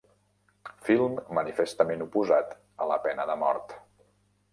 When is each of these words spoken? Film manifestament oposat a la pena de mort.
Film 0.87 1.19
manifestament 1.39 2.01
oposat 2.05 2.55
a 2.87 2.89
la 2.93 2.97
pena 3.05 3.27
de 3.33 3.37
mort. 3.43 3.77